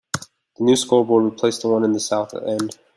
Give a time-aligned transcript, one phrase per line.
[0.57, 2.79] The new scoreboard replaced the one in the south end.